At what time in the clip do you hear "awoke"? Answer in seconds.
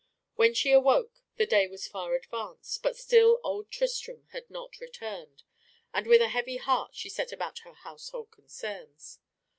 0.71-1.21